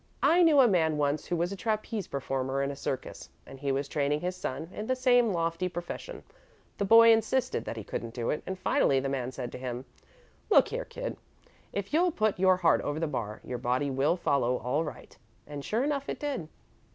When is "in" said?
2.63-2.71, 4.73-4.87